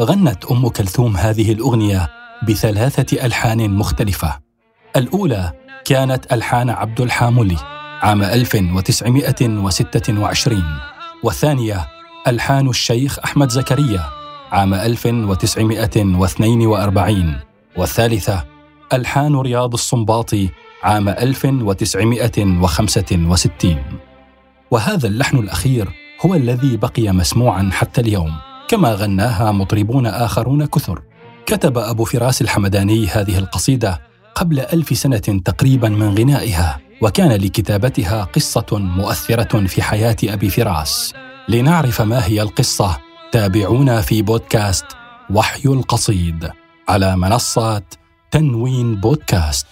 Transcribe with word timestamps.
غنت 0.00 0.44
أم 0.44 0.68
كلثوم 0.68 1.16
هذه 1.16 1.52
الأغنية 1.52 2.08
بثلاثة 2.48 3.26
ألحان 3.26 3.70
مختلفة. 3.70 4.38
الأولى 4.96 5.52
كانت 5.84 6.32
ألحان 6.32 6.70
عبد 6.70 7.00
الحاملي 7.00 7.56
عام 8.02 8.22
1926 8.22 10.64
والثانية 11.22 11.88
ألحان 12.28 12.68
الشيخ 12.68 13.18
أحمد 13.18 13.50
زكريا 13.50 14.04
عام 14.52 14.74
1942 14.74 17.36
والثالثة 17.76 18.44
ألحان 18.92 19.36
رياض 19.36 19.72
الصنباطي 19.72 20.48
عام 20.82 21.08
1965 21.08 23.76
وهذا 24.70 25.08
اللحن 25.08 25.38
الأخير 25.38 25.88
هو 26.26 26.34
الذي 26.34 26.76
بقي 26.76 27.12
مسموعا 27.12 27.70
حتى 27.72 28.00
اليوم. 28.00 28.49
كما 28.70 28.94
غناها 28.94 29.52
مطربون 29.52 30.06
آخرون 30.06 30.66
كثر. 30.66 31.02
كتب 31.46 31.78
أبو 31.78 32.04
فراس 32.04 32.42
الحمداني 32.42 33.06
هذه 33.06 33.38
القصيدة 33.38 34.00
قبل 34.34 34.60
ألف 34.60 34.98
سنة 34.98 35.18
تقريبا 35.44 35.88
من 35.88 36.18
غنائها 36.18 36.80
وكان 37.02 37.32
لكتابتها 37.32 38.24
قصة 38.24 38.66
مؤثرة 38.72 39.66
في 39.66 39.82
حياة 39.82 40.16
أبي 40.24 40.50
فراس. 40.50 41.14
لنعرف 41.48 42.02
ما 42.02 42.26
هي 42.26 42.42
القصة 42.42 42.98
تابعونا 43.32 44.00
في 44.00 44.22
بودكاست 44.22 44.86
وحي 45.30 45.68
القصيد 45.68 46.50
على 46.88 47.16
منصة 47.16 47.82
تنوين 48.30 48.96
بودكاست. 48.96 49.66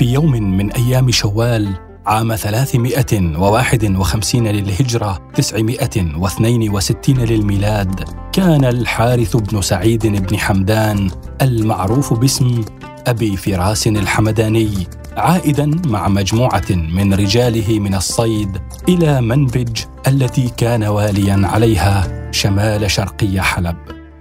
في 0.00 0.12
يوم 0.12 0.32
من 0.32 0.72
أيام 0.72 1.10
شوال 1.10 1.68
عام 2.06 2.36
351 2.36 4.48
للهجرة 4.48 5.30
962 5.34 7.16
للميلاد 7.16 8.04
كان 8.32 8.64
الحارث 8.64 9.36
بن 9.36 9.62
سعيد 9.62 10.06
بن 10.06 10.38
حمدان 10.38 11.10
المعروف 11.42 12.14
باسم 12.14 12.64
أبي 13.06 13.36
فراس 13.36 13.86
الحمداني 13.86 14.86
عائدا 15.16 15.70
مع 15.86 16.08
مجموعة 16.08 16.70
من 16.70 17.14
رجاله 17.14 17.78
من 17.78 17.94
الصيد 17.94 18.58
إلى 18.88 19.20
منبج 19.20 19.78
التي 20.06 20.50
كان 20.56 20.84
واليا 20.84 21.46
عليها 21.46 22.30
شمال 22.32 22.90
شرقي 22.90 23.40
حلب. 23.40 23.76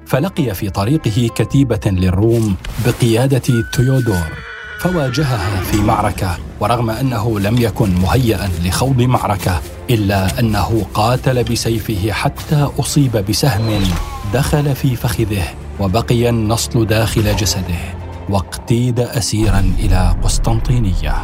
فلقي 0.06 0.54
في 0.54 0.70
طريقه 0.70 1.30
كتيبة 1.36 1.82
للروم 1.86 2.56
بقيادة 2.86 3.64
تيودور. 3.74 4.49
فواجهها 4.80 5.62
في 5.62 5.78
معركة 5.78 6.38
ورغم 6.60 6.90
أنه 6.90 7.40
لم 7.40 7.58
يكن 7.58 7.96
مهيئا 7.96 8.50
لخوض 8.66 9.02
معركة 9.02 9.62
إلا 9.90 10.40
أنه 10.40 10.86
قاتل 10.94 11.44
بسيفه 11.44 12.12
حتى 12.12 12.70
أصيب 12.80 13.12
بسهم 13.12 13.84
دخل 14.34 14.76
في 14.76 14.96
فخذه 14.96 15.44
وبقي 15.80 16.30
النصل 16.30 16.86
داخل 16.86 17.36
جسده 17.36 17.80
واقتيد 18.30 19.00
اسيرا 19.00 19.74
إلى 19.80 20.16
قسطنطينية. 20.24 21.16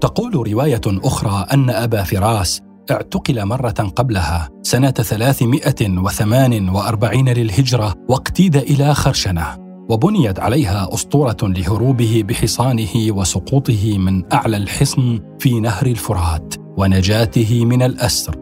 تقول 0.00 0.52
رواية 0.52 0.80
أخرى 0.86 1.46
أن 1.52 1.70
أبا 1.70 2.02
فراس 2.02 2.60
اعتقل 2.90 3.44
مرة 3.44 3.92
قبلها 3.96 4.48
سنة 4.62 4.90
348 4.90 7.28
للهجرة 7.28 7.94
واقتيد 8.08 8.56
إلى 8.56 8.94
خرشنة. 8.94 9.63
وبنيت 9.88 10.40
عليها 10.40 10.88
أسطورة 10.94 11.36
لهروبه 11.42 12.24
بحصانه 12.28 12.94
وسقوطه 13.08 13.98
من 13.98 14.32
أعلى 14.32 14.56
الحصن 14.56 15.20
في 15.38 15.60
نهر 15.60 15.86
الفرات 15.86 16.54
ونجاته 16.76 17.64
من 17.64 17.82
الأسر. 17.82 18.36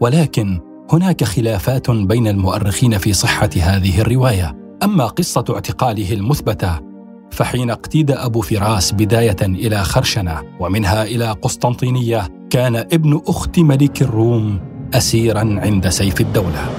ولكن 0.00 0.60
هناك 0.92 1.24
خلافات 1.24 1.90
بين 1.90 2.26
المؤرخين 2.26 2.98
في 2.98 3.12
صحة 3.12 3.50
هذه 3.60 4.00
الرواية. 4.00 4.56
أما 4.82 5.06
قصة 5.06 5.44
اعتقاله 5.50 6.12
المثبتة 6.12 6.80
فحين 7.30 7.70
اقتيد 7.70 8.10
أبو 8.10 8.40
فراس 8.40 8.92
بداية 8.92 9.36
إلى 9.42 9.84
خرشنة 9.84 10.42
ومنها 10.60 11.04
إلى 11.04 11.32
قسطنطينية 11.32 12.28
كان 12.50 12.76
ابن 12.76 13.20
أخت 13.28 13.58
ملك 13.58 14.02
الروم 14.02 14.60
اسيرا 14.94 15.40
عند 15.40 15.88
سيف 15.88 16.20
الدولة. 16.20 16.70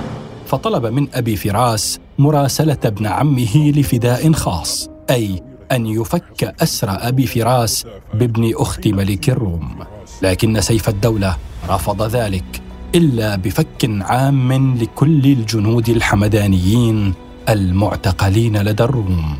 فطلب 0.46 0.86
من 0.86 1.08
أبي 1.14 1.36
فراس 1.36 2.00
مراسلة 2.20 2.78
ابن 2.86 3.06
عمه 3.06 3.72
لفداء 3.76 4.32
خاص 4.32 4.90
أي 5.10 5.44
أن 5.72 5.86
يفك 5.86 6.56
اسر 6.62 6.88
أبي 7.08 7.28
فراس 7.28 7.86
بابن 8.14 8.52
أخت 8.56 8.88
ملك 8.88 9.30
الروم. 9.30 9.76
لكن 10.22 10.62
سيف 10.62 10.90
الدولة 10.90 11.36
رفض 11.70 12.02
ذلك 12.02 12.62
إلا 12.96 13.36
بفك 13.36 13.90
عام 14.02 14.78
لكل 14.78 15.26
الجنود 15.26 15.90
الحمدانيين 15.90 17.14
المعتقلين 17.50 18.58
لدى 18.58 18.84
الروم. 18.84 19.36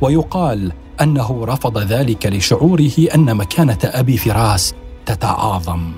ويقال 0.00 0.72
أنه 1.00 1.44
رفض 1.44 1.78
ذلك 1.78 2.26
لشعوره 2.26 3.06
أن 3.14 3.36
مكانة 3.36 3.78
أبي 3.84 4.16
فراس 4.16 4.74
تتعاظم. 5.06 5.92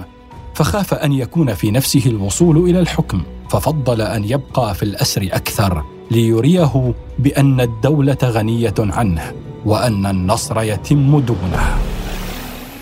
فخاف 0.54 0.94
أن 0.94 1.12
يكون 1.12 1.54
في 1.54 1.70
نفسه 1.70 2.02
الوصول 2.06 2.70
إلى 2.70 2.80
الحكم 2.80 3.22
ففضل 3.50 4.00
أن 4.00 4.24
يبقى 4.24 4.74
في 4.74 4.82
الأسر 4.82 5.28
أكثر 5.32 5.84
ليريه 6.10 6.94
بأن 7.19 7.60
الدولة 7.60 8.19
غنية 8.22 8.75
عنه 8.78 9.32
وأن 9.65 10.06
النصر 10.06 10.62
يتم 10.62 11.20
دونه. 11.20 11.78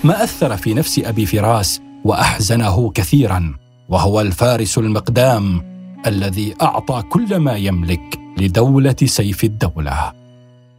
ما 0.04 0.24
أثر 0.24 0.56
في 0.56 0.74
نفس 0.74 0.98
أبي 0.98 1.26
فراس 1.26 1.80
وأحزنه 2.04 2.90
كثيرا 2.90 3.54
وهو 3.88 4.20
الفارس 4.20 4.78
المقدام 4.78 5.62
الذي 6.06 6.54
أعطى 6.62 7.02
كل 7.02 7.36
ما 7.36 7.56
يملك 7.56 8.20
لدولة 8.38 8.96
سيف 9.04 9.44
الدولة. 9.44 10.12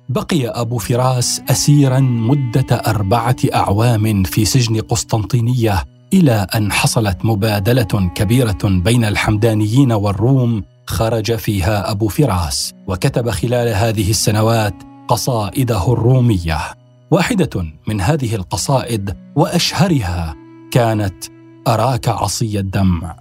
بقي 0.09 0.47
أبو 0.47 0.77
فراس 0.77 1.41
اسيرا 1.49 1.99
مدة 1.99 2.75
أربعة 2.75 3.35
أعوام 3.55 4.23
في 4.23 4.45
سجن 4.45 4.81
قسطنطينية 4.81 5.83
إلى 6.13 6.47
أن 6.55 6.71
حصلت 6.71 7.17
مبادلة 7.25 8.11
كبيرة 8.15 8.57
بين 8.63 9.05
الحمدانيين 9.05 9.91
والروم 9.91 10.63
خرج 10.85 11.35
فيها 11.35 11.91
أبو 11.91 12.07
فراس 12.07 12.73
وكتب 12.87 13.29
خلال 13.29 13.67
هذه 13.67 14.09
السنوات 14.09 14.73
قصائده 15.07 15.93
الرومية. 15.93 16.59
واحدة 17.11 17.65
من 17.87 18.01
هذه 18.01 18.35
القصائد 18.35 19.17
وأشهرها 19.35 20.35
كانت 20.71 21.23
أراك 21.67 22.07
عصي 22.07 22.59
الدمع 22.59 23.15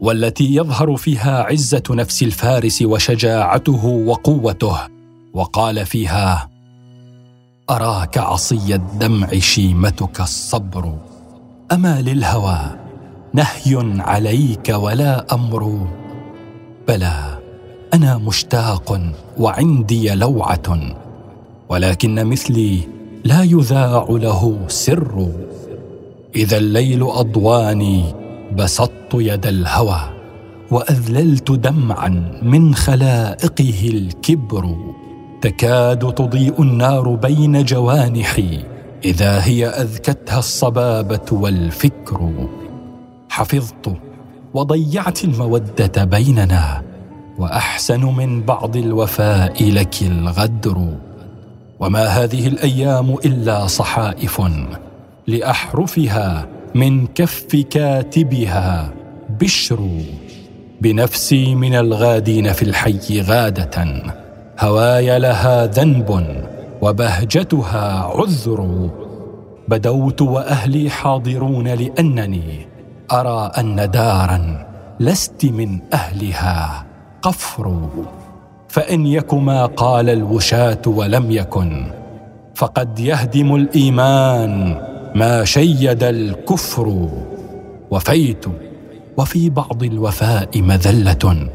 والتي 0.00 0.54
يظهر 0.54 0.96
فيها 0.96 1.42
عزة 1.42 1.82
نفس 1.90 2.22
الفارس 2.22 2.82
وشجاعته 2.82 3.84
وقوته 3.84 4.78
وقال 5.34 5.86
فيها 5.86 6.48
أراك 7.70 8.18
عصي 8.18 8.74
الدمع 8.74 9.38
شيمتك 9.38 10.20
الصبر 10.20 10.98
أما 11.72 12.00
للهوى 12.00 12.60
نهي 13.34 14.02
عليك 14.02 14.68
ولا 14.68 15.34
أمر. 15.34 15.88
بلى 16.88 17.38
أنا 17.94 18.18
مشتاق 18.18 19.00
وعندي 19.38 20.14
لوعة 20.14 20.80
ولكن 21.68 22.26
مثلي 22.26 22.80
لا 23.24 23.42
يذاع 23.42 24.06
له 24.10 24.58
سر. 24.68 25.28
إذا 26.36 26.56
الليل 26.56 27.02
أضواني 27.02 28.14
بسطت 28.56 29.14
يد 29.14 29.46
الهوى 29.46 30.00
وأذللت 30.70 31.50
دمعا 31.50 32.40
من 32.42 32.74
خلائقه 32.74 33.88
الكبر. 33.88 34.76
تكاد 35.40 36.14
تضيء 36.14 36.62
النار 36.62 37.14
بين 37.14 37.64
جوانحي 37.64 38.64
إذا 39.04 39.44
هي 39.44 39.66
أذكتها 39.66 40.38
الصبابة 40.38 41.26
والفكر. 41.32 42.48
حفظت 43.28 43.92
وضيعت 44.54 45.24
المودة 45.24 46.04
بيننا 46.04 46.82
وأحسن 47.38 48.04
من 48.04 48.42
بعض 48.42 48.76
الوفاء 48.76 49.70
لك 49.70 50.02
الغدر. 50.02 50.88
وما 51.80 52.04
هذه 52.04 52.46
الأيام 52.46 53.14
إلا 53.14 53.66
صحائف 53.66 54.42
لأحرفها 55.26 56.46
من 56.74 57.06
كف 57.06 57.56
كاتبها. 57.70 58.92
بشر 59.40 59.88
بنفسي 60.80 61.54
من 61.54 61.74
الغادين 61.74 62.52
في 62.52 62.62
الحي 62.62 63.20
غادة 63.20 64.02
هواي 64.60 65.18
لها 65.18 65.66
ذنب 65.66 66.36
وبهجتها 66.82 68.12
عذر. 68.14 68.90
بدوت 69.68 70.22
وأهلي 70.22 70.90
حاضرون 70.90 71.68
لأنني 71.68 72.77
أرى 73.12 73.50
أن 73.58 73.90
دارا 73.90 74.66
لست 75.00 75.44
من 75.44 75.78
أهلها 75.92 76.84
قفر. 77.22 77.88
فإن 78.68 79.06
يك 79.06 79.34
ما 79.34 79.66
قال 79.66 80.10
الوشاة 80.10 80.82
ولم 80.86 81.30
يكن 81.30 81.86
فقد 82.54 82.98
يهدم 82.98 83.54
الإيمان 83.54 84.80
ما 85.14 85.44
شيد 85.44 86.02
الكفر. 86.02 87.08
وفيت 87.90 88.44
وفي 89.16 89.50
بعض 89.50 89.82
الوفاء 89.82 90.62
مذلة 90.62 91.48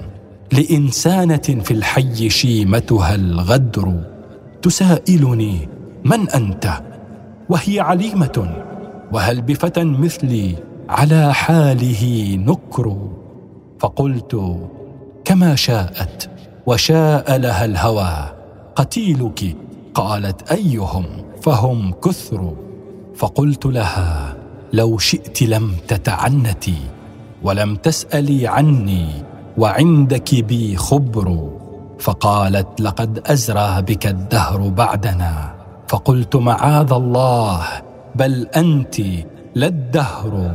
لإنسانة 0.54 1.48
في 1.64 1.72
الحي 1.72 2.30
شيمتها 2.30 3.16
الغدر. 3.16 3.94
تسائلني 4.62 5.68
من 6.06 6.30
أنت؟ 6.30 6.66
وهي 7.50 7.80
عليمة 7.80 8.56
وهل 9.12 9.42
بفتى 9.42 9.84
مثلي 9.84 10.56
على 10.94 11.34
حاله 11.34 12.36
نكر. 12.36 12.98
فقلت 13.80 14.60
كما 15.26 15.56
شاءت 15.56 16.30
وشاء 16.66 17.38
لها 17.38 17.66
الهوى 17.66 18.16
قتيلك؟ 18.76 19.56
قالت 19.94 20.52
أيهم 20.52 21.06
فهم 21.42 21.92
كثر. 21.92 22.54
فقلت 23.16 23.66
لها 23.66 24.38
لو 24.74 24.98
شئت 24.98 25.44
لم 25.44 25.76
تتعنتي 25.88 26.78
ولم 27.44 27.76
تسألي 27.76 28.48
عني 28.48 29.08
وعندك 29.58 30.36
بي 30.36 30.76
خبر. 30.76 31.50
فقالت 32.00 32.82
لقد 32.82 33.22
أزرى 33.26 33.82
بك 33.82 34.08
الدهر 34.08 34.68
بعدنا. 34.68 35.54
فقلت 35.88 36.36
معاذ 36.36 36.92
الله 36.94 37.62
بل 38.16 38.48
أنت 38.56 38.96
لا 39.56 39.68
الدهر 39.68 40.52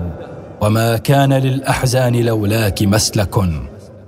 وما 0.61 0.97
كان 0.97 1.33
للأحزان 1.33 2.17
لولاك 2.17 2.83
مسلك 2.83 3.39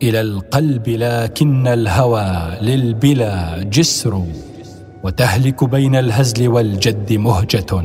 إلى 0.03 0.21
القلب 0.21 0.89
لكن 0.89 1.67
الهوى 1.67 2.59
للبلا 2.63 3.63
جسر 3.63 4.23
وتهلك 5.03 5.65
بين 5.65 5.97
الهزل 5.97 6.49
والجد 6.49 7.13
مهجة 7.13 7.85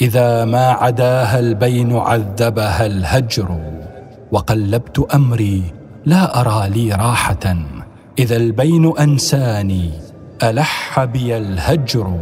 إذا 0.00 0.44
ما 0.44 0.66
عداها 0.70 1.38
البين 1.38 1.96
عذبها 1.96 2.86
الهجر 2.86 3.60
وقلبت 4.32 5.06
أمري 5.14 5.62
لا 6.06 6.40
أرى 6.40 6.68
لي 6.70 6.92
راحة 6.94 7.56
إذا 8.18 8.36
البين 8.36 8.98
أنساني 8.98 9.90
ألح 10.42 11.04
بي 11.04 11.36
الهجر 11.36 12.18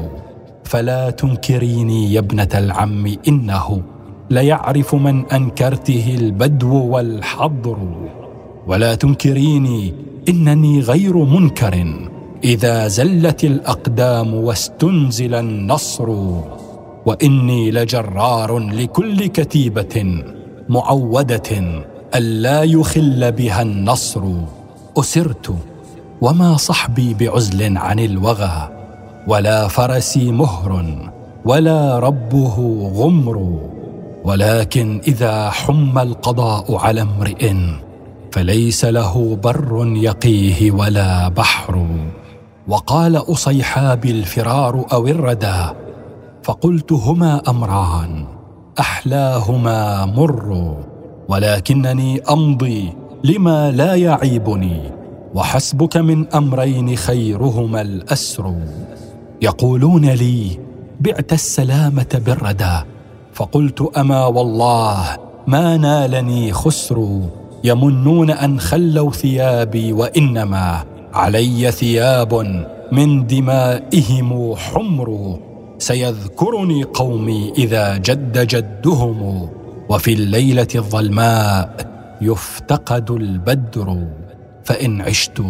فلا 0.65 1.11
تنكريني 1.11 2.15
يا 2.15 2.19
ابنة 2.21 2.49
العم 2.55 3.17
إنه 3.29 3.83
ليعرف 4.31 4.95
من 4.95 5.27
أنكرته 5.27 6.17
البدو 6.19 6.85
والحضر. 6.87 7.79
ولا 8.67 8.95
تنكريني 8.95 9.95
إنني 10.29 10.81
غير 10.81 11.17
منكر. 11.17 11.95
إذا 12.45 12.89
زلت 12.89 13.45
الأقدام 13.45 14.35
واستنزل 14.35 15.35
النصر. 15.35 16.09
وإني 17.07 17.71
لجرار 17.71 18.59
لكل 18.59 19.27
كتيبة 19.27 20.23
معودة 20.69 21.83
الا 22.15 22.63
يخل 22.63 23.33
بها 23.33 23.63
النصر. 23.63 24.23
أسرت 24.97 25.55
وما 26.21 26.57
صحبي 26.57 27.15
بعزل 27.15 27.79
عن 27.79 27.99
الوغى. 27.99 28.69
ولا 29.29 29.69
فرسي 29.69 30.33
مهر 30.33 30.85
ولا 31.45 31.99
ربه 31.99 32.57
غمر. 32.95 33.61
ولكن 34.25 35.01
إذا 35.09 35.51
حم 35.51 35.99
القضاء 35.99 36.77
على 36.77 37.03
امرئ 37.03 37.55
فليس 38.33 38.85
له 38.85 39.39
بر 39.43 39.93
يقيه 39.97 40.71
ولا 40.71 41.29
بحر. 41.29 41.87
وقال 42.69 43.17
أصيحاب 43.17 44.05
الفرار 44.05 44.85
أو 44.93 45.07
الردى 45.07 45.63
فقلت 46.43 46.93
هما 46.93 47.43
أمران 47.49 48.25
أحلاهما 48.81 50.07
مر 50.07 50.77
ولكنني 51.29 52.21
أمضي 52.21 52.93
لما 53.25 53.71
لا 53.71 53.95
يعيبني 53.95 54.81
وحسبك 55.35 55.97
من 55.97 56.35
أمرين 56.35 56.97
خيرهما 56.97 57.81
الأسر. 57.81 58.55
يقولون 59.43 60.05
لي 60.05 60.59
بعت 61.01 61.33
السلامة 61.33 62.23
بالردى 62.27 62.77
فقلت 63.41 63.97
أما 63.99 64.27
والله 64.27 65.17
ما 65.47 65.77
نالني 65.77 66.53
خسر 66.53 67.21
يمنون 67.65 68.31
أن 68.31 68.61
خلوا 68.61 69.11
ثيابي 69.11 69.93
وإنما 69.93 70.85
علي 71.15 71.71
ثياب 71.71 72.35
من 72.93 73.27
دمائهم 73.27 74.55
حمر 74.57 75.39
سيذكرني 75.79 76.83
قومي 76.83 77.53
إذا 77.59 77.97
جد 77.97 78.47
جدهم 78.47 79.49
وفي 79.89 80.13
الليلة 80.13 80.69
الظلماء 80.75 81.77
يفتقد 82.21 83.11
البدر 83.11 84.07
فإن 84.65 85.01
عشت 85.01 85.43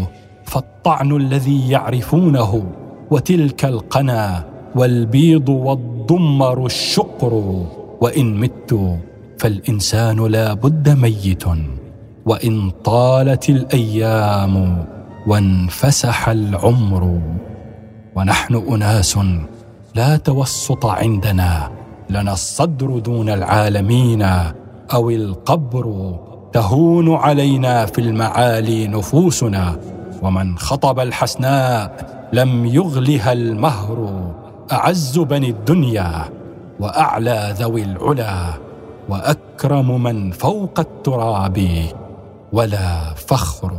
فالطعن 0.45 1.17
الذي 1.17 1.71
يعرفونه 1.71 2.65
وتلك 3.11 3.65
القنا 3.65 4.45
والبيض 4.75 5.49
والضمر 5.49 6.67
الشقر 6.67 7.65
وإن 8.01 8.41
مت 8.41 8.99
فالإنسان 9.39 10.27
لا 10.27 10.55
بد 10.55 10.89
ميت 10.89 11.45
وإن 12.27 12.71
طالت 12.85 13.51
الأيام 13.51 14.85
وانفسح 15.27 16.29
العمر. 16.29 17.21
ونحن 18.17 18.55
أناس 18.55 19.19
لا 19.95 20.17
توسط 20.17 20.87
عندنا 20.87 21.71
لنا 22.11 22.33
الصدر 22.33 22.99
دون 22.99 23.29
العالمين 23.29 24.23
أو 24.95 25.11
القبر 25.11 26.15
تهون 26.53 27.15
علينا 27.15 27.87
في 27.87 28.01
المعالي 28.01 28.87
نفوسنا. 28.87 29.77
ومن 30.23 30.59
خطب 30.59 31.01
الحسناء 31.01 32.07
لم 32.33 32.67
يغلها 32.67 33.33
المهر 33.33 34.31
أعز 34.73 35.19
بني 35.19 35.51
الدنيا. 35.51 36.40
وأعلى 36.81 37.55
ذوي 37.59 37.83
العلا 37.83 38.35
وأكرم 39.09 40.03
من 40.03 40.31
فوق 40.31 40.81
التراب 40.81 41.85
ولا 42.53 43.15
فخر 43.15 43.73